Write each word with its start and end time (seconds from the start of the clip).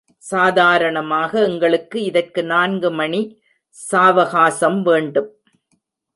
சாதாரணமாக 0.23 1.31
எங்களுக்கு 1.41 1.97
இதற்கு 2.03 2.43
நான்கு 2.43 2.91
மணி 2.91 3.21
சாவகாசம் 3.77 4.81
வேண்டும். 4.81 5.29